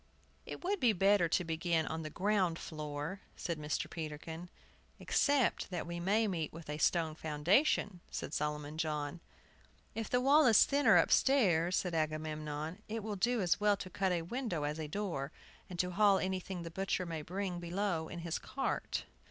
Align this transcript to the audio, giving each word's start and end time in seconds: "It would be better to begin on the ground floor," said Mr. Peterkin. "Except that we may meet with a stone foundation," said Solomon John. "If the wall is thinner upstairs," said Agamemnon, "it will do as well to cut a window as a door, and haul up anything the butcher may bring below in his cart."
"It 0.47 0.63
would 0.63 0.79
be 0.79 0.93
better 0.93 1.29
to 1.29 1.43
begin 1.43 1.85
on 1.85 2.01
the 2.01 2.09
ground 2.09 2.57
floor," 2.57 3.21
said 3.35 3.59
Mr. 3.59 3.87
Peterkin. 3.87 4.49
"Except 4.99 5.69
that 5.69 5.85
we 5.85 5.99
may 5.99 6.27
meet 6.27 6.51
with 6.51 6.71
a 6.71 6.79
stone 6.79 7.13
foundation," 7.13 7.99
said 8.09 8.33
Solomon 8.33 8.79
John. 8.79 9.19
"If 9.93 10.09
the 10.09 10.19
wall 10.19 10.47
is 10.47 10.65
thinner 10.65 10.97
upstairs," 10.97 11.75
said 11.75 11.93
Agamemnon, 11.93 12.81
"it 12.89 13.03
will 13.03 13.15
do 13.15 13.41
as 13.41 13.59
well 13.59 13.77
to 13.77 13.91
cut 13.91 14.11
a 14.11 14.23
window 14.23 14.63
as 14.63 14.79
a 14.79 14.87
door, 14.87 15.31
and 15.69 15.79
haul 15.79 16.17
up 16.17 16.23
anything 16.23 16.63
the 16.63 16.71
butcher 16.71 17.05
may 17.05 17.21
bring 17.21 17.59
below 17.59 18.07
in 18.07 18.21
his 18.21 18.39
cart." 18.39 19.03